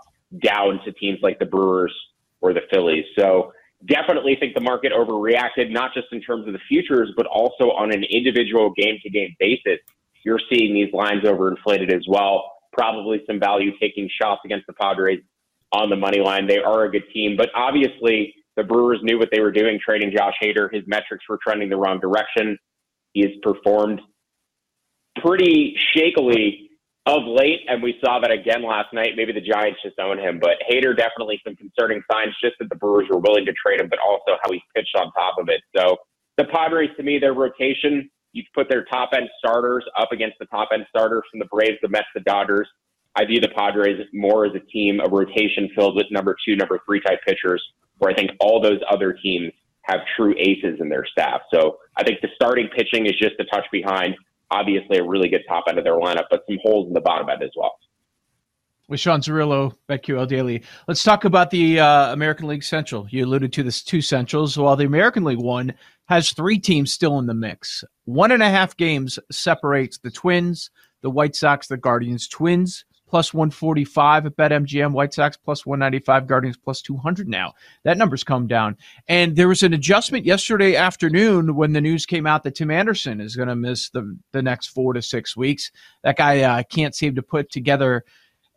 down 0.42 0.80
to 0.84 0.92
teams 0.92 1.18
like 1.22 1.38
the 1.38 1.46
Brewers 1.46 1.94
or 2.40 2.54
the 2.54 2.62
Phillies. 2.72 3.04
So 3.18 3.52
definitely 3.86 4.36
think 4.38 4.54
the 4.54 4.60
market 4.62 4.92
overreacted, 4.92 5.70
not 5.70 5.92
just 5.92 6.06
in 6.12 6.22
terms 6.22 6.46
of 6.46 6.54
the 6.54 6.60
futures, 6.68 7.12
but 7.16 7.26
also 7.26 7.72
on 7.72 7.92
an 7.92 8.04
individual 8.04 8.72
game 8.76 8.96
to 9.02 9.10
game 9.10 9.34
basis. 9.38 9.80
You're 10.24 10.40
seeing 10.50 10.72
these 10.72 10.92
lines 10.94 11.24
overinflated 11.24 11.92
as 11.92 12.04
well 12.08 12.52
probably 12.72 13.22
some 13.26 13.38
value 13.38 13.70
taking 13.78 14.08
shots 14.20 14.40
against 14.44 14.66
the 14.66 14.72
Padres 14.72 15.20
on 15.72 15.90
the 15.90 15.96
money 15.96 16.20
line. 16.20 16.46
They 16.46 16.58
are 16.58 16.84
a 16.84 16.90
good 16.90 17.04
team, 17.12 17.36
but 17.36 17.50
obviously 17.54 18.34
the 18.56 18.64
Brewers 18.64 19.00
knew 19.02 19.18
what 19.18 19.28
they 19.30 19.40
were 19.40 19.52
doing 19.52 19.78
trading 19.84 20.12
Josh 20.16 20.34
Hader. 20.42 20.72
His 20.72 20.82
metrics 20.86 21.24
were 21.28 21.38
trending 21.42 21.68
the 21.68 21.76
wrong 21.76 22.00
direction. 22.00 22.58
He 23.12 23.22
has 23.22 23.30
performed 23.42 24.00
pretty 25.20 25.76
shakily 25.94 26.70
of 27.06 27.22
late, 27.26 27.60
and 27.68 27.82
we 27.82 27.98
saw 28.04 28.20
that 28.20 28.30
again 28.30 28.62
last 28.62 28.92
night. 28.92 29.10
Maybe 29.16 29.32
the 29.32 29.40
Giants 29.40 29.80
just 29.84 29.98
own 29.98 30.18
him, 30.18 30.38
but 30.40 30.58
Hader 30.70 30.96
definitely 30.96 31.40
some 31.44 31.56
concerning 31.56 32.00
signs 32.10 32.34
just 32.42 32.54
that 32.60 32.68
the 32.68 32.76
Brewers 32.76 33.08
were 33.10 33.18
willing 33.18 33.44
to 33.44 33.52
trade 33.52 33.80
him, 33.80 33.88
but 33.88 33.98
also 33.98 34.38
how 34.42 34.52
he's 34.52 34.62
pitched 34.74 34.96
on 34.96 35.10
top 35.12 35.34
of 35.38 35.48
it. 35.48 35.60
So 35.76 35.96
the 36.38 36.44
Padres, 36.44 36.90
to 36.96 37.02
me, 37.02 37.18
their 37.18 37.34
rotation 37.34 38.08
you 38.32 38.42
put 38.54 38.68
their 38.68 38.84
top 38.84 39.10
end 39.14 39.28
starters 39.38 39.84
up 39.98 40.10
against 40.12 40.38
the 40.38 40.46
top 40.46 40.70
end 40.72 40.86
starters 40.88 41.22
from 41.30 41.40
the 41.40 41.46
Braves, 41.46 41.78
the 41.82 41.88
Mets, 41.88 42.06
the 42.14 42.20
Dodgers. 42.20 42.68
I 43.14 43.26
view 43.26 43.40
the 43.40 43.48
Padres 43.48 44.00
more 44.14 44.46
as 44.46 44.52
a 44.54 44.60
team, 44.70 45.00
a 45.00 45.08
rotation 45.08 45.68
filled 45.76 45.96
with 45.96 46.06
number 46.10 46.34
two, 46.46 46.56
number 46.56 46.80
three 46.86 47.00
type 47.00 47.20
pitchers, 47.26 47.62
where 47.98 48.10
I 48.10 48.14
think 48.14 48.30
all 48.40 48.60
those 48.60 48.80
other 48.90 49.12
teams 49.12 49.52
have 49.82 50.00
true 50.16 50.34
aces 50.38 50.80
in 50.80 50.88
their 50.88 51.04
staff. 51.04 51.42
So 51.52 51.78
I 51.96 52.04
think 52.04 52.20
the 52.20 52.28
starting 52.34 52.68
pitching 52.76 53.06
is 53.06 53.12
just 53.18 53.34
a 53.40 53.44
touch 53.44 53.66
behind. 53.72 54.14
Obviously, 54.50 54.98
a 54.98 55.04
really 55.04 55.28
good 55.28 55.42
top 55.48 55.64
end 55.68 55.78
of 55.78 55.84
their 55.84 55.98
lineup, 55.98 56.24
but 56.30 56.42
some 56.46 56.58
holes 56.62 56.88
in 56.88 56.94
the 56.94 57.00
bottom 57.00 57.28
end 57.28 57.42
as 57.42 57.50
well 57.56 57.76
with 58.92 59.00
Sean 59.00 59.22
Zerillo, 59.22 59.74
BetQL 59.88 60.28
Daily. 60.28 60.62
Let's 60.86 61.02
talk 61.02 61.24
about 61.24 61.50
the 61.50 61.80
uh, 61.80 62.12
American 62.12 62.46
League 62.46 62.62
Central. 62.62 63.06
You 63.08 63.24
alluded 63.24 63.52
to 63.54 63.62
this 63.62 63.82
two 63.82 64.02
Centrals. 64.02 64.58
While 64.58 64.76
the 64.76 64.84
American 64.84 65.24
League 65.24 65.38
one 65.38 65.72
has 66.06 66.32
three 66.32 66.58
teams 66.58 66.92
still 66.92 67.18
in 67.18 67.26
the 67.26 67.34
mix. 67.34 67.84
One 68.04 68.32
and 68.32 68.42
a 68.42 68.50
half 68.50 68.76
games 68.76 69.18
separates 69.30 69.98
the 69.98 70.10
Twins, 70.10 70.70
the 71.00 71.08
White 71.08 71.34
Sox, 71.34 71.68
the 71.68 71.78
Guardians. 71.78 72.28
Twins 72.28 72.84
plus 73.12 73.34
145 73.34 74.24
at 74.24 74.36
BetMGM, 74.38 74.92
White 74.92 75.12
Sox 75.12 75.36
plus 75.36 75.66
195, 75.66 76.26
Guardians 76.26 76.56
plus 76.56 76.80
200 76.80 77.28
now. 77.28 77.52
That 77.84 77.98
number's 77.98 78.24
come 78.24 78.46
down. 78.46 78.78
And 79.06 79.36
there 79.36 79.48
was 79.48 79.62
an 79.62 79.74
adjustment 79.74 80.24
yesterday 80.24 80.76
afternoon 80.76 81.54
when 81.54 81.74
the 81.74 81.82
news 81.82 82.06
came 82.06 82.26
out 82.26 82.42
that 82.44 82.54
Tim 82.54 82.70
Anderson 82.70 83.20
is 83.20 83.36
going 83.36 83.50
to 83.50 83.54
miss 83.54 83.90
the, 83.90 84.16
the 84.32 84.40
next 84.40 84.68
four 84.68 84.94
to 84.94 85.02
six 85.02 85.36
weeks. 85.36 85.70
That 86.02 86.16
guy 86.16 86.40
uh, 86.40 86.62
can't 86.62 86.94
seem 86.94 87.14
to 87.16 87.22
put 87.22 87.50
together 87.50 88.02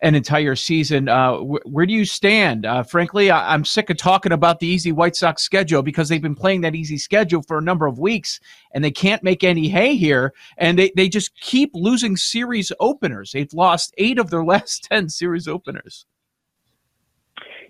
an 0.01 0.15
entire 0.15 0.55
season. 0.55 1.07
Uh, 1.07 1.37
wh- 1.37 1.65
where 1.65 1.85
do 1.85 1.93
you 1.93 2.05
stand? 2.05 2.65
Uh, 2.65 2.83
frankly, 2.83 3.31
I- 3.31 3.53
am 3.53 3.63
sick 3.63 3.89
of 3.89 3.97
talking 3.97 4.31
about 4.31 4.59
the 4.59 4.67
easy 4.67 4.91
White 4.91 5.15
Sox 5.15 5.41
schedule 5.41 5.81
because 5.81 6.09
they've 6.09 6.21
been 6.21 6.35
playing 6.35 6.61
that 6.61 6.75
easy 6.75 6.97
schedule 6.97 7.41
for 7.41 7.57
a 7.57 7.61
number 7.61 7.85
of 7.85 7.97
weeks 7.97 8.39
and 8.73 8.83
they 8.83 8.91
can't 8.91 9.23
make 9.23 9.43
any 9.43 9.69
hay 9.69 9.95
here. 9.95 10.33
And 10.57 10.77
they, 10.77 10.91
they 10.95 11.09
just 11.09 11.39
keep 11.39 11.71
losing 11.73 12.17
series 12.17 12.71
openers. 12.79 13.31
They've 13.31 13.53
lost 13.53 13.93
eight 13.97 14.19
of 14.19 14.29
their 14.29 14.43
last 14.45 14.83
10 14.91 15.09
series 15.09 15.47
openers. 15.47 16.05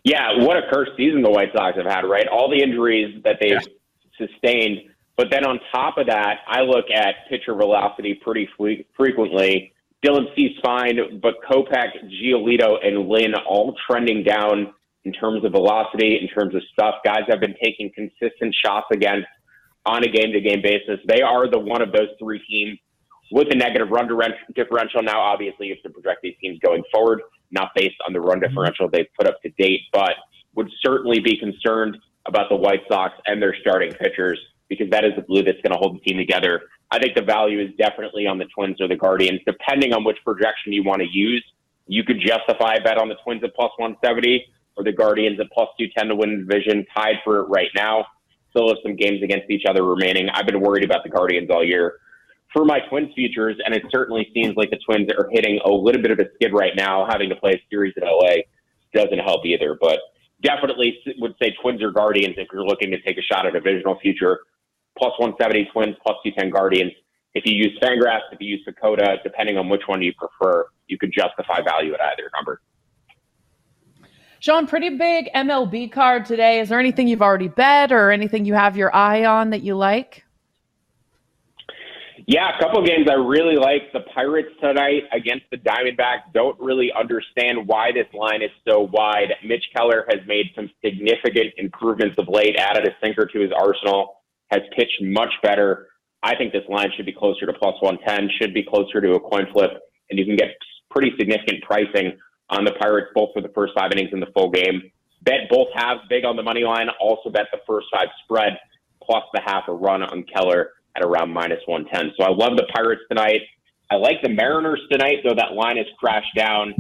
Yeah, 0.04 0.44
what 0.44 0.58
a 0.58 0.62
cursed 0.72 0.92
season 0.98 1.24
the 1.24 1.32
White 1.32 1.50
Sox 1.56 1.78
have 1.78 1.88
had, 1.88 2.02
right? 2.02 2.28
All 2.28 2.50
the 2.50 2.62
injuries 2.62 3.22
that 3.24 3.38
they've 3.42 3.54
yeah. 3.54 4.28
sustained. 4.28 4.82
But 5.18 5.28
then 5.32 5.46
on 5.46 5.60
top 5.72 5.98
of 5.98 6.08
that, 6.08 6.42
I 6.48 6.62
look 6.62 6.86
at 6.94 7.28
pitcher 7.30 7.56
velocity 7.56 8.14
pretty 8.14 8.48
frequently 8.96 9.74
Dylan 10.06 10.34
Cease 10.36 10.58
fine, 10.64 11.20
but 11.22 11.36
Kopech, 11.50 11.90
Giolito, 12.22 12.76
and 12.86 13.10
Lynn 13.10 13.34
all 13.48 13.76
trending 13.90 14.24
down 14.24 14.74
in 15.04 15.14
terms 15.14 15.44
of 15.44 15.52
velocity, 15.52 16.20
in 16.22 16.28
terms 16.28 16.54
of 16.54 16.62
stuff. 16.72 16.96
Guys 17.04 17.22
have 17.28 17.40
been 17.40 17.56
taking 17.64 17.92
consistent 17.96 18.56
shots 18.64 18.86
again 18.94 19.26
on 19.86 20.04
a 20.04 20.08
game 20.08 20.32
to 20.32 20.42
game 20.42 20.62
basis. 20.62 21.00
They 21.08 21.22
are 21.22 21.50
the 21.50 21.60
one 21.60 21.82
of 21.82 21.92
those 21.92 22.10
three 22.20 22.42
teams 22.48 22.78
with 23.32 23.48
a 23.52 23.56
negative 23.56 23.90
run 23.90 24.08
differential. 24.56 25.02
Now, 25.02 25.22
obviously, 25.22 25.68
you 25.68 25.76
have 25.76 25.84
to 25.84 25.90
project 25.90 26.20
these 26.22 26.36
teams 26.40 26.60
going 26.60 26.84
forward, 26.92 27.22
not 27.52 27.70
based 27.76 27.96
on 28.08 28.14
the 28.14 28.20
run 28.20 28.40
differential 28.40 28.90
they've 28.92 29.08
put 29.18 29.28
up 29.28 29.42
to 29.42 29.50
date, 29.58 29.82
but 29.92 30.14
would 30.56 30.70
certainly 30.84 31.20
be 31.20 31.38
concerned 31.38 31.98
about 32.28 32.50
the 32.50 32.56
White 32.56 32.82
Sox 32.88 33.14
and 33.26 33.42
their 33.42 33.56
starting 33.62 33.92
pitchers 33.94 34.40
because 34.70 34.90
that 34.90 35.06
is 35.06 35.12
the 35.16 35.22
glue 35.22 35.44
that's 35.44 35.62
going 35.62 35.72
to 35.72 35.78
hold 35.78 35.96
the 35.96 36.00
team 36.00 36.18
together 36.18 36.62
I 36.92 37.00
think 37.00 37.16
the 37.16 37.24
value 37.24 37.60
is 37.60 37.70
definitely 37.78 38.28
on 38.28 38.38
the 38.38 38.46
Twins 38.46 38.80
or 38.80 38.88
the 38.88 38.96
Guardians, 38.96 39.42
depending 39.46 39.94
on 39.94 40.04
which 40.04 40.18
projection 40.24 40.72
you 40.72 40.84
want 40.84 41.02
to 41.02 41.08
use. 41.12 41.44
You 41.88 42.04
could 42.04 42.20
justify 42.20 42.76
a 42.76 42.82
bet 42.82 42.98
on 42.98 43.10
the 43.10 43.16
Twins 43.24 43.44
at 43.44 43.56
plus 43.56 43.72
170 43.78 44.46
or 44.78 44.84
the 44.84 44.92
Guardians 44.92 45.40
at 45.40 45.48
plus 45.52 45.70
210 45.80 46.10
to 46.10 46.16
win 46.16 46.32
the 46.32 46.46
division, 46.46 46.86
tied 46.96 47.16
for 47.24 47.40
it 47.40 47.50
right 47.50 47.70
now. 47.76 48.06
Still 48.52 48.70
have 48.70 48.78
some 48.84 48.96
games 48.96 49.22
against 49.24 49.50
each 49.50 49.64
other 49.68 49.84
remaining. 49.84 50.30
I've 50.30 50.46
been 50.46 50.62
worried 50.62 50.84
about 50.84 51.04
the 51.04 51.10
Guardians 51.10 51.50
all 51.50 51.64
year. 51.64 52.00
For 52.54 52.64
my 52.64 52.80
Twins 52.90 53.14
futures, 53.14 53.58
and 53.66 53.76
it 53.76 53.84
certainly 53.92 54.30
seems 54.34 54.56
like 54.56 54.70
the 54.70 54.80
Twins 54.86 55.10
are 55.12 55.28
hitting 55.32 55.60
a 55.66 55.70
little 55.70 56.02
bit 56.02 56.12
of 56.12 56.20
a 56.20 56.26
skid 56.36 56.54
right 56.54 56.74
now, 56.76 57.06
having 57.10 57.30
to 57.30 57.36
play 57.36 57.52
a 57.52 57.62
series 57.70 57.94
in 57.98 58.04
LA 58.08 58.48
doesn't 58.94 59.20
help 59.20 59.46
either. 59.46 59.78
But 59.80 60.00
definitely 60.42 60.98
would 61.18 61.36
say 61.42 61.54
Twins 61.62 61.84
or 61.84 61.92
Guardians 61.92 62.36
if 62.38 62.48
you're 62.54 62.66
looking 62.66 62.92
to 62.92 63.02
take 63.02 63.18
a 63.18 63.22
shot 63.22 63.46
at 63.46 63.56
a 63.56 63.60
divisional 63.60 64.00
future 64.00 64.40
plus 64.98 65.14
170 65.20 65.70
Twins, 65.72 65.96
plus 66.06 66.18
210 66.24 66.50
Guardians. 66.50 66.92
if 67.34 67.46
you 67.46 67.54
use 67.54 67.78
Fangraphs, 67.82 68.32
if 68.32 68.40
you 68.40 68.48
use 68.48 68.66
PECOTA, 68.66 69.22
depending 69.24 69.58
on 69.58 69.68
which 69.68 69.82
one 69.88 70.02
you 70.02 70.14
prefer, 70.14 70.66
you 70.88 70.98
could 70.98 71.12
justify 71.12 71.62
value 71.62 71.94
at 71.94 72.00
either 72.00 72.30
number. 72.36 72.62
Sean, 74.40 74.68
pretty 74.68 74.90
big 74.90 75.30
MLB 75.34 75.92
card 75.92 76.26
today. 76.26 76.60
Is 76.60 76.70
there 76.70 76.80
anything 76.80 77.08
you've 77.08 77.22
already 77.22 77.48
bet 77.48 77.92
or 77.92 78.12
anything 78.12 78.46
you 78.46 78.54
have 78.54 78.78
your 78.78 78.96
eye 78.96 79.26
on 79.26 79.50
that 79.50 79.64
you 79.64 79.76
like? 79.76 80.24
Yeah, 82.28 82.56
a 82.56 82.60
couple 82.60 82.84
games 82.84 83.08
I 83.10 83.14
really 83.14 83.56
like. 83.56 83.92
The 83.94 84.00
Pirates 84.14 84.50
tonight 84.60 85.04
against 85.14 85.46
the 85.52 85.58
Diamondbacks. 85.58 86.34
Don't 86.34 86.60
really 86.60 86.92
understand 86.92 87.68
why 87.68 87.92
this 87.92 88.08
line 88.14 88.42
is 88.42 88.50
so 88.68 88.82
wide. 88.92 89.34
Mitch 89.44 89.66
Keller 89.76 90.06
has 90.10 90.26
made 90.26 90.48
some 90.56 90.70
significant 90.84 91.54
improvements 91.58 92.16
of 92.18 92.28
late, 92.28 92.56
added 92.58 92.88
a 92.88 92.96
sinker 93.04 93.26
to 93.28 93.40
his 93.40 93.52
arsenal, 93.52 94.15
has 94.52 94.62
pitched 94.76 95.02
much 95.02 95.32
better. 95.42 95.88
I 96.24 96.36
think 96.36 96.54
this 96.54 96.64
line 96.70 96.90
should 96.96 97.06
be 97.06 97.14
closer 97.14 97.46
to 97.46 97.54
plus 97.54 97.76
110, 97.82 98.30
should 98.40 98.54
be 98.54 98.64
closer 98.64 99.02
to 99.02 99.14
a 99.14 99.20
coin 99.20 99.48
flip, 99.52 99.72
and 100.10 100.20
you 100.20 100.26
can 100.26 100.36
get 100.36 100.50
pretty 100.90 101.12
significant 101.18 101.64
pricing 101.64 102.18
on 102.50 102.64
the 102.64 102.72
Pirates 102.80 103.08
both 103.14 103.30
for 103.34 103.42
the 103.42 103.50
first 103.50 103.74
five 103.78 103.92
innings 103.92 104.10
and 104.12 104.22
the 104.22 104.32
full 104.34 104.50
game. 104.50 104.92
Bet 105.24 105.50
both 105.50 105.68
halves 105.74 106.02
big 106.10 106.24
on 106.24 106.36
the 106.36 106.44
money 106.44 106.64
line. 106.64 106.88
Also 107.00 107.30
bet 107.30 107.48
the 107.52 107.60
first 107.68 107.88
five 107.94 108.08
spread 108.24 108.58
plus 109.04 109.24
the 109.34 109.42
half 109.46 109.64
a 109.68 109.74
run 109.74 110.02
on 110.04 110.24
Keller 110.34 110.72
at 110.96 111.04
around 111.04 111.32
minus 111.32 111.60
110. 111.66 112.14
So 112.18 112.24
I 112.24 112.30
love 112.30 112.58
the 112.58 112.66
Pirates 112.74 113.02
tonight. 113.10 113.42
I 113.92 113.96
like 113.96 114.22
the 114.24 114.30
Mariners 114.30 114.82
tonight, 114.92 115.18
though 115.24 115.36
that 115.36 115.54
line 115.54 115.78
has 115.78 115.86
crashed 116.00 116.36
down. 116.36 116.74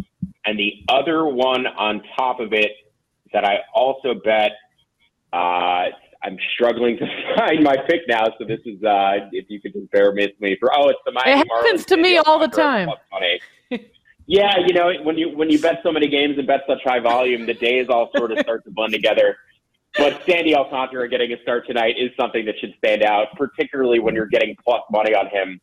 And 0.45 0.59
the 0.59 0.71
other 0.89 1.25
one 1.25 1.65
on 1.67 2.01
top 2.17 2.39
of 2.39 2.53
it 2.53 2.71
that 3.33 3.43
I 3.43 3.57
also 3.73 4.13
bet, 4.23 4.51
uh, 5.33 5.85
I'm 6.25 6.37
struggling 6.55 6.97
to 6.97 7.05
find 7.37 7.63
my 7.63 7.75
pick 7.87 8.01
now. 8.07 8.25
So 8.37 8.45
this 8.45 8.59
is, 8.65 8.83
uh, 8.83 9.29
if 9.31 9.45
you 9.49 9.61
could 9.61 9.73
just 9.73 9.91
bear 9.91 10.11
with 10.11 10.31
me 10.39 10.57
for, 10.59 10.71
oh, 10.75 10.89
it's 10.89 10.99
the 11.05 11.11
Miami 11.11 11.41
It 11.41 11.47
happens 11.47 11.83
Marlins 11.83 11.85
to 11.87 11.97
me 11.97 12.17
all 12.17 12.39
the 12.39 12.47
time. 12.47 12.89
Yeah, 14.27 14.57
you 14.65 14.73
know, 14.73 14.91
when 15.03 15.19
you 15.19 15.29
when 15.37 15.51
you 15.51 15.59
bet 15.59 15.81
so 15.83 15.91
many 15.91 16.07
games 16.07 16.39
and 16.39 16.47
bet 16.47 16.61
such 16.67 16.79
high 16.83 16.99
volume, 16.99 17.45
the 17.45 17.53
days 17.53 17.89
all 17.89 18.09
sort 18.17 18.31
of 18.31 18.39
start 18.39 18.63
to 18.63 18.71
blend 18.71 18.91
together. 18.91 19.37
But 19.95 20.23
Sandy 20.25 20.55
Alcantara 20.55 21.07
getting 21.07 21.31
a 21.31 21.39
start 21.43 21.67
tonight 21.67 21.93
is 21.99 22.09
something 22.19 22.43
that 22.45 22.55
should 22.59 22.73
stand 22.79 23.03
out, 23.03 23.27
particularly 23.37 23.99
when 23.99 24.15
you're 24.15 24.25
getting 24.25 24.55
plus 24.63 24.81
money 24.89 25.13
on 25.13 25.27
him 25.27 25.61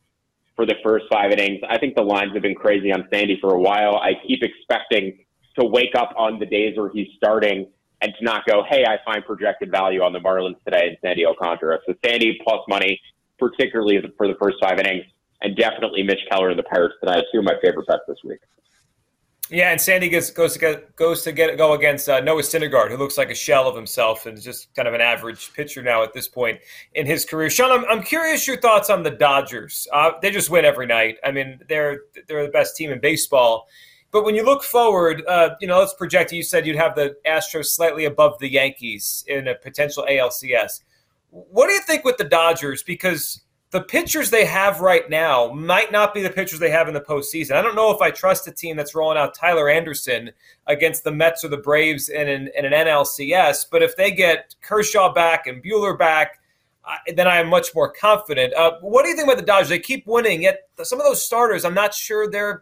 for 0.55 0.65
the 0.65 0.75
first 0.81 1.05
five 1.11 1.31
innings. 1.31 1.59
I 1.69 1.77
think 1.77 1.95
the 1.95 2.03
lines 2.03 2.31
have 2.35 2.41
been 2.41 2.55
crazy 2.55 2.93
on 2.93 3.05
Sandy 3.11 3.37
for 3.41 3.53
a 3.53 3.59
while. 3.59 3.97
I 3.97 4.13
keep 4.25 4.41
expecting 4.41 5.19
to 5.59 5.65
wake 5.65 5.93
up 5.95 6.13
on 6.17 6.39
the 6.39 6.45
days 6.45 6.77
where 6.77 6.89
he's 6.89 7.09
starting 7.17 7.67
and 8.03 8.13
to 8.19 8.23
not 8.23 8.45
go, 8.45 8.63
hey, 8.69 8.85
I 8.85 8.97
find 9.05 9.25
projected 9.25 9.71
value 9.71 10.03
on 10.03 10.11
the 10.11 10.19
Marlins 10.19 10.61
today 10.65 10.89
and 10.89 10.97
Sandy 11.01 11.25
Alcantara. 11.25 11.79
So 11.87 11.95
Sandy 12.05 12.37
plus 12.43 12.59
money, 12.67 12.99
particularly 13.39 13.97
for 14.17 14.27
the 14.27 14.35
first 14.35 14.57
five 14.61 14.77
innings, 14.77 15.05
and 15.41 15.55
definitely 15.55 16.03
Mitch 16.03 16.19
Keller 16.29 16.49
and 16.49 16.59
the 16.59 16.63
Pirates 16.63 16.95
tonight. 16.99 17.23
Two 17.31 17.39
of 17.39 17.45
my 17.45 17.55
favorite 17.61 17.87
bets 17.87 18.01
this 18.07 18.17
week. 18.25 18.39
Yeah, 19.49 19.71
and 19.71 19.79
Sandy 19.79 20.09
gets, 20.09 20.31
goes 20.31 20.53
to 20.53 20.59
get 20.59 20.95
goes 20.95 21.21
to 21.23 21.31
get 21.31 21.57
go 21.57 21.73
against 21.73 22.09
uh, 22.09 22.19
Noah 22.21 22.41
Syndergaard, 22.41 22.89
who 22.89 22.97
looks 22.97 23.17
like 23.17 23.29
a 23.29 23.35
shell 23.35 23.67
of 23.67 23.75
himself 23.75 24.25
and 24.25 24.37
is 24.37 24.43
just 24.43 24.73
kind 24.73 24.87
of 24.87 24.93
an 24.93 25.01
average 25.01 25.53
pitcher 25.53 25.83
now 25.83 26.01
at 26.01 26.13
this 26.13 26.27
point 26.27 26.59
in 26.95 27.05
his 27.05 27.25
career. 27.25 27.49
Sean, 27.49 27.71
I'm, 27.71 27.85
I'm 27.89 28.03
curious 28.03 28.47
your 28.47 28.59
thoughts 28.59 28.89
on 28.89 29.03
the 29.03 29.11
Dodgers. 29.11 29.87
Uh, 29.93 30.11
they 30.21 30.31
just 30.31 30.49
win 30.49 30.65
every 30.65 30.87
night. 30.87 31.17
I 31.23 31.31
mean, 31.31 31.59
they're 31.69 32.01
they're 32.27 32.45
the 32.45 32.51
best 32.51 32.75
team 32.75 32.91
in 32.91 32.99
baseball. 32.99 33.67
But 34.13 34.23
when 34.23 34.35
you 34.35 34.45
look 34.45 34.63
forward, 34.63 35.23
uh, 35.27 35.55
you 35.59 35.67
know, 35.67 35.79
let's 35.79 35.95
project. 35.95 36.31
You 36.31 36.43
said 36.43 36.67
you'd 36.67 36.77
have 36.77 36.93
the 36.93 37.17
Astros 37.25 37.65
slightly 37.65 38.05
above 38.05 38.37
the 38.37 38.47
Yankees 38.47 39.25
in 39.27 39.47
a 39.47 39.55
potential 39.55 40.05
ALCS. 40.07 40.83
What 41.31 41.65
do 41.65 41.73
you 41.73 41.81
think 41.81 42.05
with 42.05 42.17
the 42.17 42.23
Dodgers? 42.23 42.83
Because 42.83 43.41
the 43.71 43.81
pitchers 43.81 44.29
they 44.29 44.45
have 44.45 44.81
right 44.81 45.09
now 45.09 45.51
might 45.51 45.91
not 45.91 46.13
be 46.13 46.21
the 46.21 46.29
pitchers 46.29 46.59
they 46.59 46.69
have 46.69 46.87
in 46.87 46.93
the 46.93 47.01
postseason. 47.01 47.53
I 47.53 47.63
don't 47.63 47.73
know 47.73 47.89
if 47.89 48.01
I 48.03 48.11
trust 48.11 48.47
a 48.47 48.51
team 48.51 48.77
that's 48.77 48.93
rolling 48.93 49.17
out 49.17 49.33
Tyler 49.33 49.67
Anderson 49.67 50.29
against 50.67 51.03
the 51.03 51.11
Mets 51.11 51.43
or 51.43 51.47
the 51.47 51.57
Braves 51.57 52.09
in 52.09 52.29
an, 52.29 52.51
in 52.55 52.65
an 52.65 52.71
NLCS, 52.71 53.65
but 53.71 53.81
if 53.81 53.95
they 53.95 54.11
get 54.11 54.53
Kershaw 54.61 55.11
back 55.11 55.47
and 55.47 55.63
Buehler 55.63 55.97
back, 55.97 56.39
then 57.15 57.27
I 57.27 57.37
am 57.37 57.47
much 57.47 57.73
more 57.73 57.91
confident. 57.91 58.53
Uh, 58.53 58.73
what 58.81 59.03
do 59.03 59.09
you 59.09 59.15
think 59.15 59.27
about 59.27 59.39
the 59.39 59.45
Dodgers? 59.45 59.69
They 59.69 59.79
keep 59.79 60.05
winning, 60.05 60.43
yet 60.43 60.67
some 60.83 60.99
of 60.99 61.05
those 61.07 61.25
starters, 61.25 61.65
I'm 61.65 61.73
not 61.73 61.95
sure 61.95 62.29
they're 62.29 62.61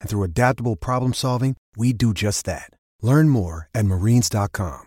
And 0.00 0.08
through 0.08 0.22
adaptable 0.22 0.76
problem 0.76 1.12
solving, 1.12 1.56
we 1.76 1.92
do 1.92 2.14
just 2.14 2.46
that. 2.46 2.70
Learn 3.02 3.28
more 3.28 3.68
at 3.74 3.84
marines.com. 3.84 4.82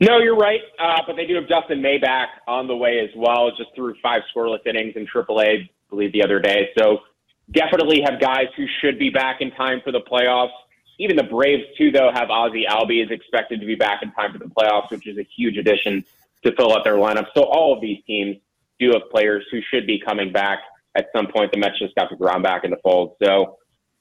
No, 0.00 0.18
you're 0.18 0.36
right. 0.36 0.60
Uh, 0.78 1.00
but 1.06 1.16
they 1.16 1.26
do 1.26 1.36
have 1.36 1.48
Dustin 1.48 1.80
May 1.80 1.98
back 1.98 2.28
on 2.46 2.66
the 2.66 2.76
way 2.76 3.00
as 3.00 3.10
well. 3.16 3.50
Just 3.56 3.70
through 3.74 3.94
five 4.02 4.22
scoreless 4.34 4.66
innings 4.66 4.94
in 4.94 5.06
AAA, 5.06 5.64
I 5.64 5.70
believe, 5.88 6.12
the 6.12 6.22
other 6.22 6.38
day. 6.38 6.68
So 6.78 6.98
definitely 7.50 8.02
have 8.02 8.20
guys 8.20 8.46
who 8.56 8.66
should 8.80 8.98
be 8.98 9.08
back 9.08 9.40
in 9.40 9.50
time 9.52 9.80
for 9.82 9.92
the 9.92 10.00
playoffs. 10.00 10.52
Even 10.98 11.16
the 11.16 11.22
Braves, 11.22 11.64
too, 11.78 11.90
though, 11.90 12.10
have 12.12 12.28
Ozzy 12.28 12.66
Albies 12.66 13.06
is 13.06 13.10
expected 13.10 13.60
to 13.60 13.66
be 13.66 13.74
back 13.74 14.02
in 14.02 14.12
time 14.12 14.32
for 14.32 14.38
the 14.38 14.46
playoffs, 14.46 14.90
which 14.90 15.06
is 15.06 15.18
a 15.18 15.26
huge 15.36 15.56
addition 15.56 16.04
to 16.44 16.54
fill 16.56 16.74
out 16.76 16.84
their 16.84 16.96
lineup. 16.96 17.26
So 17.34 17.44
all 17.44 17.74
of 17.74 17.80
these 17.80 18.02
teams 18.06 18.36
do 18.78 18.92
have 18.92 19.10
players 19.10 19.44
who 19.50 19.60
should 19.70 19.86
be 19.86 19.98
coming 19.98 20.32
back 20.32 20.60
at 20.94 21.08
some 21.14 21.26
point. 21.26 21.52
The 21.52 21.58
Mets 21.58 21.78
just 21.78 21.94
got 21.94 22.10
deGrom 22.10 22.42
back 22.42 22.64
in 22.64 22.70
the 22.70 22.78
fold. 22.82 23.16
So 23.22 23.58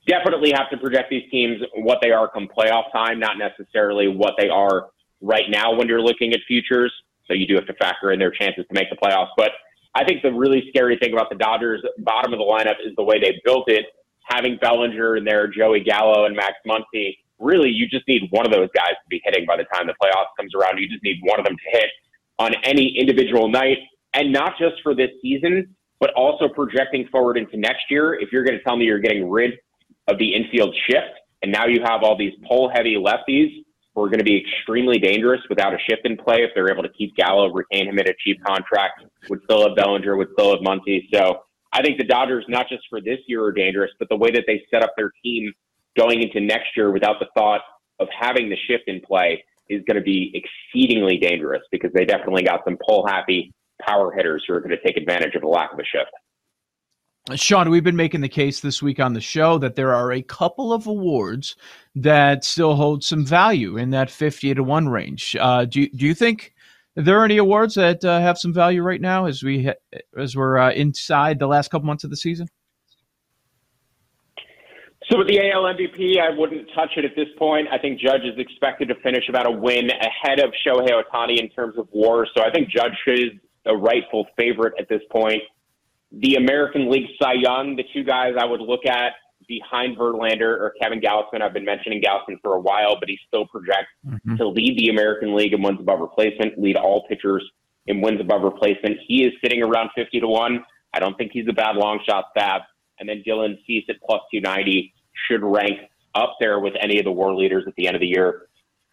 definitely 0.08 0.52
have 0.52 0.70
to 0.70 0.78
project 0.78 1.10
these 1.10 1.30
teams 1.32 1.62
what 1.76 2.00
they 2.02 2.12
are 2.12 2.28
come 2.30 2.48
playoff 2.48 2.92
time, 2.92 3.20
not 3.20 3.38
necessarily 3.38 4.08
what 4.08 4.34
they 4.38 4.50
are 4.50 4.88
right 5.22 5.50
now 5.50 5.74
when 5.74 5.88
you're 5.88 6.02
looking 6.02 6.34
at 6.34 6.40
futures. 6.48 6.94
So 7.28 7.34
you 7.34 7.48
do 7.48 7.56
have 7.56 7.66
to 7.68 7.74
factor 7.74 8.12
in 8.12 8.20
their 8.20 8.32
chances 8.32 8.66
to 8.68 8.74
make 8.74 8.90
the 8.90 8.96
playoffs. 8.96 9.30
But 9.36 9.52
I 9.96 10.04
think 10.04 10.22
the 10.22 10.32
really 10.32 10.66
scary 10.70 10.98
thing 10.98 11.14
about 11.14 11.30
the 11.30 11.38
Dodgers 11.38 11.82
bottom 12.00 12.34
of 12.34 12.40
the 12.40 12.46
lineup 12.46 12.76
is 12.86 12.94
the 12.96 13.04
way 13.04 13.20
they 13.20 13.42
built 13.44 13.70
it. 13.70 13.86
Having 14.30 14.58
Bellinger 14.62 15.18
in 15.18 15.24
there, 15.24 15.48
Joey 15.48 15.82
Gallo, 15.82 16.26
and 16.26 16.36
Max 16.36 16.54
Muncy. 16.68 17.18
Really, 17.40 17.70
you 17.70 17.88
just 17.88 18.08
need 18.08 18.24
one 18.32 18.46
of 18.46 18.52
those 18.52 18.70
guys 18.76 18.92
to 18.92 19.10
be 19.10 19.22
hitting 19.24 19.46
by 19.46 19.58
the 19.58 19.66
time 19.66 19.88
the 19.88 19.94
playoffs 20.02 20.36
comes 20.38 20.54
around. 20.56 20.78
You 20.80 20.88
just 20.88 21.04
need 21.04 21.20
one 21.24 21.40
of 21.40 21.46
them 21.46 21.56
to 21.56 21.78
hit 21.78 21.90
on 22.40 22.54
any 22.64 22.98
individual 22.98 23.48
night, 23.48 23.78
and 24.14 24.32
not 24.32 24.58
just 24.58 24.82
for 24.84 24.96
this 24.96 25.10
season, 25.22 25.76
but 26.00 26.12
also 26.14 26.48
projecting 26.48 27.08
forward 27.10 27.38
into 27.38 27.58
next 27.58 27.84
year. 27.90 28.14
If 28.16 28.32
you're 28.32 28.44
going 28.44 28.58
to 28.58 28.64
tell 28.64 28.76
me 28.76 28.86
you're 28.86 29.00
getting 29.00 29.30
rid 29.30 29.54
of 30.08 30.18
the 30.18 30.34
infield 30.34 30.76
shift, 30.88 31.20
and 31.42 31.52
now 31.52 31.66
you 31.66 31.82
have 31.84 32.04
all 32.04 32.18
these 32.18 32.34
pull 32.48 32.70
heavy 32.70 32.96
lefties 32.96 33.64
who 33.94 34.04
are 34.04 34.10
going 34.10 34.20
to 34.20 34.26
be 34.26 34.38
extremely 34.38 35.00
dangerous 35.00 35.42
without 35.50 35.74
a 35.74 35.78
shift 35.90 36.06
in 36.06 36.18
play 36.18 36.44
if 36.44 36.52
they're 36.54 36.72
able 36.72 36.84
to 36.84 36.90
keep 36.90 37.16
Gallo, 37.16 37.52
retain 37.52 37.88
him 37.88 37.98
at 37.98 38.08
a 38.08 38.14
cheap 38.24 38.44
contract, 38.44 39.04
would 39.30 39.40
still 39.46 39.68
have 39.68 39.76
Bellinger, 39.76 40.18
would 40.18 40.28
still 40.34 40.52
have 40.52 40.60
Muncy. 40.60 41.08
So 41.14 41.40
I 41.72 41.82
think 41.82 41.98
the 41.98 42.04
Dodgers, 42.04 42.46
not 42.50 42.68
just 42.70 42.84
for 42.90 43.00
this 43.02 43.20
year, 43.28 43.44
are 43.44 43.52
dangerous, 43.52 43.92
but 44.00 44.10
the 44.10 44.18
way 44.18 44.32
that 44.32 44.44
they 44.48 44.64
set 44.72 44.84
up 44.84 44.94
their 44.98 45.12
team 45.24 45.52
going 45.98 46.22
into 46.22 46.42
next 46.42 46.76
year 46.76 46.92
without 46.92 47.20
the 47.20 47.28
thought 47.38 47.62
of 48.00 48.08
having 48.18 48.50
the 48.50 48.58
shift 48.68 48.84
in 48.88 49.00
play 49.02 49.44
is 49.70 49.82
going 49.88 49.96
to 49.96 50.04
be 50.04 50.32
exceedingly 50.34 51.18
dangerous 51.18 51.62
because 51.72 51.92
they 51.94 52.06
definitely 52.06 52.44
got 52.44 52.62
some 52.66 52.78
pull 52.86 53.08
happy 53.08 53.54
power 53.82 54.12
hitters 54.12 54.44
who 54.48 54.54
are 54.54 54.60
going 54.60 54.72
to 54.72 54.82
take 54.86 54.98
advantage 54.98 55.36
of 55.36 55.42
the 55.42 55.48
lack 55.48 55.74
of 55.74 55.80
a 55.80 55.86
shift. 55.86 56.12
Sean, 57.34 57.72
we've 57.72 57.84
been 57.84 57.96
making 57.96 58.22
the 58.22 58.30
case 58.30 58.60
this 58.60 58.84
week 58.84 59.00
on 59.00 59.14
the 59.14 59.22
show 59.22 59.58
that 59.58 59.76
there 59.76 59.96
are 59.96 60.12
a 60.12 60.22
couple 60.22 60.72
of 60.72 60.86
awards 60.86 61.56
that 61.96 62.44
still 62.44 62.76
hold 62.76 63.04
some 63.04 63.26
value 63.26 63.78
in 63.78 63.90
that 63.90 64.12
50 64.12 64.54
to 64.54 64.62
1 64.62 64.90
range. 64.90 65.36
Uh, 65.40 65.66
do, 65.66 65.82
you, 65.82 65.90
do 65.90 66.06
you 66.06 66.14
think 66.14 66.54
there 66.94 67.20
are 67.20 67.26
any 67.26 67.38
awards 67.38 67.74
that 67.76 68.06
uh, 68.06 68.20
have 68.20 68.38
some 68.38 68.54
value 68.54 68.84
right 68.84 69.02
now 69.02 69.26
as, 69.26 69.42
we 69.42 69.66
ha- 69.66 70.00
as 70.16 70.36
we're 70.36 70.58
uh, 70.58 70.72
inside 70.74 71.40
the 71.40 71.48
last 71.48 71.72
couple 71.72 71.88
months 71.88 72.04
of 72.04 72.12
the 72.12 72.18
season? 72.18 72.48
So 75.10 75.18
with 75.18 75.28
the 75.28 75.40
AL 75.52 75.64
MVP, 75.64 76.20
I 76.20 76.30
wouldn't 76.30 76.68
touch 76.76 76.92
it 76.96 77.06
at 77.06 77.16
this 77.16 77.28
point. 77.40 77.68
I 77.72 77.80
think 77.80 78.00
Judge 78.00 78.22
is 78.24 78.38
expected 78.38 78.88
to 78.90 78.96
finish 79.02 79.30
about 79.30 79.48
a 79.48 79.52
win 79.52 79.90
ahead 79.90 80.40
of 80.40 80.54
Shohei 80.66 80.90
Ohtani 80.92 81.40
in 81.40 81.50
terms 81.50 81.76
of 81.78 81.88
WAR. 81.92 82.28
So 82.36 82.44
I 82.44 82.52
think 82.52 82.70
Judge 82.70 82.94
is 83.08 83.32
a 83.66 83.76
rightful 83.76 84.28
favorite 84.38 84.74
at 84.80 84.88
this 84.90 85.02
point. 85.12 85.42
The 86.16 86.36
American 86.36 86.90
League 86.90 87.08
Cy 87.22 87.34
Young, 87.34 87.76
the 87.76 87.84
two 87.94 88.04
guys 88.04 88.34
I 88.40 88.46
would 88.46 88.62
look 88.62 88.86
at 88.86 89.14
behind 89.48 89.98
Verlander 89.98 90.60
or 90.60 90.74
Kevin 90.82 91.02
Gausman. 91.02 91.42
I've 91.42 91.54
been 91.54 91.66
mentioning 91.66 92.02
Gausman 92.02 92.38
for 92.42 92.56
a 92.56 92.60
while, 92.60 92.98
but 93.00 93.10
he 93.10 93.18
still 93.28 93.46
projects 93.46 93.90
mm-hmm. 94.06 94.38
to 94.38 94.48
lead 94.48 94.80
the 94.80 94.90
American 94.90 95.36
League 95.36 95.54
in 95.54 95.62
wins 95.62 95.80
above 95.80 96.00
replacement, 96.00 96.60
lead 96.60 96.78
all 96.78 97.06
pitchers 97.08 97.44
in 97.88 98.02
wins 98.02 98.22
above 98.22 98.42
replacement. 98.42 98.98
He 99.08 99.24
is 99.24 99.34
sitting 99.44 99.62
around 99.62 99.90
50 99.96 100.20
to 100.22 100.28
1. 100.28 100.64
I 100.94 101.00
don't 101.00 101.18
think 101.18 101.32
he's 101.34 101.48
a 101.50 101.54
bad 101.54 101.76
long 101.76 102.00
shot 102.08 102.26
stab. 102.36 102.62
And 103.00 103.08
then 103.08 103.24
Dylan 103.28 103.58
Cease 103.68 103.86
at 103.90 103.98
plus 104.08 104.22
290 104.32 104.94
should 105.28 105.44
rank 105.44 105.80
up 106.16 106.38
there 106.40 106.60
with 106.60 106.74
any 106.80 106.98
of 106.98 107.06
the 107.06 107.12
war 107.12 107.36
leaders 107.36 107.66
at 107.68 107.74
the 107.76 107.88
end 107.88 107.96
of 107.96 108.00
the 108.00 108.08
year. 108.08 108.48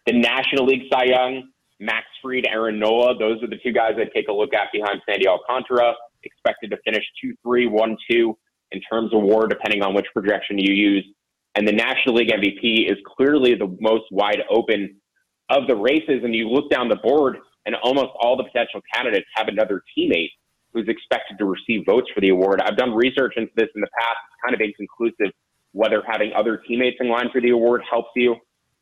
The 0.05 0.13
National 0.13 0.65
League 0.65 0.83
Cy 0.91 1.05
Young, 1.05 1.49
Max 1.79 2.05
Fried, 2.21 2.45
Aaron 2.45 2.79
Nola, 2.79 3.17
those 3.17 3.41
are 3.41 3.47
the 3.47 3.57
two 3.63 3.71
guys 3.71 3.93
I'd 3.97 4.11
take 4.13 4.27
a 4.27 4.33
look 4.33 4.53
at 4.53 4.67
behind 4.73 5.01
Sandy 5.07 5.27
Alcantara, 5.27 5.93
expected 6.25 6.71
to 6.71 6.77
finish 6.85 7.03
2 7.21 7.33
3, 7.43 7.67
1 7.67 7.97
2 8.11 8.37
in 8.71 8.81
terms 8.81 9.13
of 9.13 9.21
war, 9.21 9.47
depending 9.47 9.83
on 9.83 9.93
which 9.93 10.05
projection 10.13 10.57
you 10.57 10.73
use. 10.73 11.05
And 11.55 11.67
the 11.67 11.71
National 11.71 12.15
League 12.15 12.29
MVP 12.31 12.91
is 12.91 12.97
clearly 13.15 13.55
the 13.55 13.77
most 13.79 14.05
wide 14.11 14.41
open 14.49 14.95
of 15.49 15.67
the 15.67 15.75
races. 15.75 16.21
And 16.23 16.33
you 16.33 16.49
look 16.49 16.69
down 16.71 16.89
the 16.89 16.95
board, 16.95 17.37
and 17.65 17.75
almost 17.83 18.09
all 18.19 18.35
the 18.35 18.43
potential 18.43 18.81
candidates 18.93 19.27
have 19.35 19.47
another 19.47 19.83
teammate 19.97 20.31
who's 20.73 20.87
expected 20.87 21.37
to 21.37 21.45
receive 21.45 21.85
votes 21.85 22.07
for 22.13 22.21
the 22.21 22.29
award. 22.29 22.59
I've 22.61 22.77
done 22.77 22.93
research 22.93 23.33
into 23.37 23.51
this 23.55 23.69
in 23.75 23.81
the 23.81 23.87
past. 23.99 24.17
It's 24.27 24.41
kind 24.43 24.55
of 24.55 24.61
inconclusive 24.61 25.33
whether 25.71 26.03
having 26.07 26.31
other 26.35 26.57
teammates 26.67 26.97
in 26.99 27.09
line 27.09 27.29
for 27.31 27.41
the 27.41 27.49
award 27.49 27.81
helps 27.89 28.09
you 28.15 28.35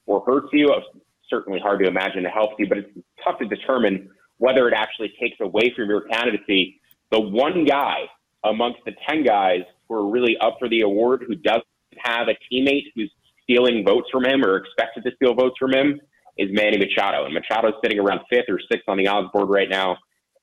or 0.05 0.23
hurts 0.25 0.49
you. 0.53 0.71
It's 0.73 0.85
certainly 1.29 1.59
hard 1.59 1.79
to 1.81 1.87
imagine 1.87 2.25
it 2.25 2.31
helps 2.31 2.55
you, 2.59 2.67
but 2.67 2.77
it's 2.79 2.89
tough 3.23 3.39
to 3.39 3.47
determine 3.47 4.09
whether 4.37 4.67
it 4.67 4.73
actually 4.75 5.13
takes 5.19 5.37
away 5.39 5.73
from 5.75 5.89
your 5.89 6.01
candidacy. 6.01 6.80
The 7.11 7.19
one 7.19 7.65
guy 7.65 8.09
amongst 8.43 8.79
the 8.85 8.93
10 9.07 9.23
guys 9.23 9.61
who 9.87 9.95
are 9.95 10.09
really 10.09 10.37
up 10.41 10.57
for 10.59 10.69
the 10.69 10.81
award 10.81 11.23
who 11.27 11.35
doesn't 11.35 11.65
have 11.97 12.27
a 12.27 12.35
teammate 12.51 12.85
who's 12.95 13.11
stealing 13.43 13.83
votes 13.85 14.07
from 14.11 14.25
him 14.25 14.43
or 14.45 14.57
expected 14.57 15.03
to 15.03 15.11
steal 15.15 15.33
votes 15.33 15.55
from 15.59 15.73
him 15.73 15.99
is 16.37 16.49
Manny 16.51 16.77
Machado. 16.77 17.25
And 17.25 17.33
Machado's 17.33 17.73
sitting 17.83 17.99
around 17.99 18.21
fifth 18.29 18.45
or 18.47 18.59
sixth 18.71 18.87
on 18.87 18.97
the 18.97 19.07
odds 19.07 19.27
board 19.33 19.49
right 19.49 19.69
now. 19.69 19.97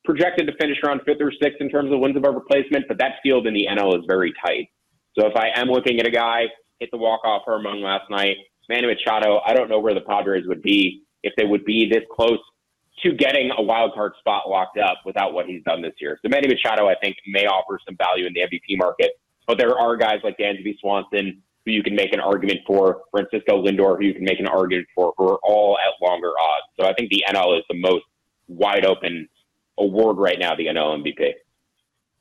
Projected 0.04 0.46
to 0.46 0.52
finish 0.60 0.78
around 0.84 1.00
fifth 1.04 1.20
or 1.20 1.32
sixth 1.42 1.60
in 1.60 1.68
terms 1.70 1.92
of 1.92 2.00
wins 2.00 2.16
above 2.16 2.34
replacement, 2.34 2.86
but 2.88 2.98
that 2.98 3.16
field 3.22 3.46
in 3.46 3.54
the 3.54 3.66
NL 3.70 3.98
is 3.98 4.04
very 4.06 4.32
tight. 4.44 4.68
So 5.18 5.26
if 5.26 5.36
I 5.36 5.48
am 5.54 5.68
looking 5.68 5.98
at 6.00 6.06
a 6.06 6.10
guy, 6.10 6.44
hit 6.80 6.90
the 6.92 6.98
walk-off 6.98 7.42
home 7.44 7.64
run 7.64 7.82
last 7.82 8.10
night, 8.10 8.36
Manny 8.68 8.86
Machado, 8.86 9.40
I 9.44 9.54
don't 9.54 9.68
know 9.68 9.80
where 9.80 9.94
the 9.94 10.02
Padres 10.02 10.46
would 10.46 10.62
be 10.62 11.02
if 11.22 11.32
they 11.36 11.44
would 11.44 11.64
be 11.64 11.88
this 11.90 12.04
close 12.14 12.38
to 13.02 13.12
getting 13.12 13.50
a 13.56 13.62
wild 13.62 13.94
card 13.94 14.12
spot 14.18 14.48
locked 14.48 14.78
up 14.78 14.98
without 15.04 15.32
what 15.32 15.46
he's 15.46 15.62
done 15.64 15.82
this 15.82 15.94
year. 16.00 16.18
So 16.22 16.28
Manny 16.28 16.48
Machado, 16.48 16.88
I 16.88 16.94
think, 17.02 17.16
may 17.26 17.46
offer 17.46 17.78
some 17.86 17.96
value 17.96 18.26
in 18.26 18.32
the 18.32 18.40
MVP 18.40 18.76
market. 18.78 19.12
But 19.46 19.58
there 19.58 19.78
are 19.78 19.96
guys 19.96 20.20
like 20.24 20.36
Dansby 20.38 20.78
Swanson 20.80 21.42
who 21.64 21.72
you 21.72 21.82
can 21.82 21.94
make 21.94 22.12
an 22.12 22.20
argument 22.20 22.60
for, 22.66 23.02
Francisco 23.10 23.62
Lindor 23.62 23.98
who 23.98 24.04
you 24.04 24.14
can 24.14 24.24
make 24.24 24.40
an 24.40 24.46
argument 24.46 24.86
for, 24.94 25.14
who 25.16 25.28
are 25.28 25.38
all 25.42 25.76
at 25.78 26.02
longer 26.04 26.30
odds. 26.30 26.66
So 26.78 26.86
I 26.86 26.94
think 26.94 27.10
the 27.10 27.24
NL 27.30 27.58
is 27.58 27.64
the 27.68 27.76
most 27.76 28.04
wide 28.48 28.84
open 28.84 29.28
award 29.78 30.16
right 30.16 30.38
now, 30.38 30.54
the 30.54 30.66
NL 30.66 31.02
MVP. 31.02 31.32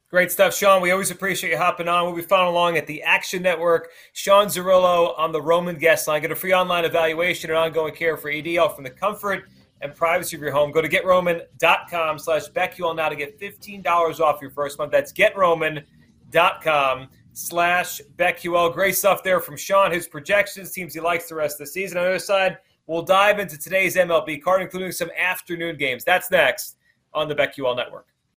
Great 0.10 0.32
stuff, 0.32 0.56
Sean. 0.56 0.82
We 0.82 0.92
always 0.92 1.12
appreciate 1.12 1.50
you 1.52 1.58
hopping 1.58 1.90
on. 1.90 2.06
We'll 2.06 2.16
be 2.16 2.22
following 2.22 2.54
along 2.54 2.78
at 2.78 2.88
the 2.88 3.04
Action 3.04 3.42
Network. 3.42 3.90
Sean 4.14 4.48
Zerillo 4.48 5.14
on 5.20 5.34
the 5.34 5.42
Roman 5.42 5.78
guest 5.78 6.08
line. 6.08 6.22
Get 6.22 6.32
a 6.32 6.36
free 6.36 6.54
online 6.54 6.86
evaluation 6.86 7.50
and 7.50 7.60
ongoing 7.60 7.94
care 7.94 8.16
for 8.16 8.30
ED, 8.30 8.58
from 8.74 8.86
the 8.86 8.90
comfort 8.90 9.50
and 9.82 9.94
privacy 9.96 10.36
of 10.36 10.42
your 10.42 10.52
home. 10.52 10.72
Go 10.72 10.82
to 10.82 10.90
getroman.com 10.90 12.20
slash 12.20 12.50
BetQL 12.50 12.96
now 12.96 13.10
to 13.10 13.16
get 13.16 13.40
$15 13.40 14.20
off 14.20 14.42
your 14.42 14.52
first 14.52 14.78
month. 14.78 14.92
That's 14.92 15.14
getroman.com 15.14 17.08
slash 17.34 18.02
BetQL. 18.18 18.74
Great 18.74 18.96
stuff 18.96 19.24
there 19.24 19.40
from 19.40 19.58
Sean, 19.58 19.92
his 19.92 20.08
projections, 20.08 20.72
teams 20.72 20.94
he 20.94 21.00
likes 21.00 21.30
the 21.30 21.36
rest 21.36 21.56
of 21.56 21.68
the 21.68 21.72
season. 21.72 21.98
On 21.98 22.04
the 22.04 22.10
other 22.10 22.20
side, 22.20 22.58
we'll 22.88 23.04
dive 23.04 23.40
into 23.40 23.58
today's 23.58 23.96
MLB 23.96 24.42
card, 24.42 24.62
including 24.62 24.92
some 24.92 25.10
afternoon 25.18 25.78
games. 25.78 26.04
That's 26.04 26.32
next 26.32 26.78
on 27.14 27.28
the 27.28 27.36
BetQL 27.36 27.76
Network. 27.76 28.08